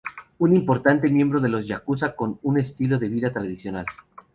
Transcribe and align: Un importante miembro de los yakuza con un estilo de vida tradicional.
Un 0.39 0.55
importante 0.55 1.07
miembro 1.11 1.39
de 1.39 1.47
los 1.49 1.67
yakuza 1.67 2.15
con 2.15 2.39
un 2.41 2.57
estilo 2.57 2.97
de 2.97 3.07
vida 3.07 3.31
tradicional. 3.31 3.85